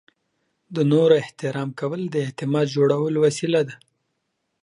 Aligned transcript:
د 0.75 0.77
نورو 0.91 1.13
احترام 1.23 1.69
کول 1.79 2.01
د 2.09 2.15
اعتماد 2.25 2.65
جوړولو 2.75 3.17
وسیله 3.25 3.61
ده. 3.67 3.75